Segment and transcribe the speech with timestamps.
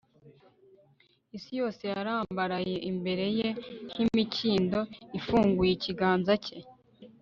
[1.37, 3.49] Isi yose yarambaraye imbere ye
[3.91, 4.79] nkimikindo
[5.19, 6.57] ifunguye ikiganza cye